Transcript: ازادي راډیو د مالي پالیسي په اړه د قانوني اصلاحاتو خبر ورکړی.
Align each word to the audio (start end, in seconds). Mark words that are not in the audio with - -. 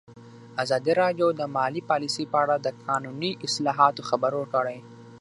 ازادي 0.63 0.93
راډیو 1.01 1.27
د 1.39 1.41
مالي 1.55 1.81
پالیسي 1.89 2.23
په 2.31 2.37
اړه 2.43 2.55
د 2.59 2.67
قانوني 2.85 3.31
اصلاحاتو 3.47 4.01
خبر 4.09 4.31
ورکړی. 4.37 4.77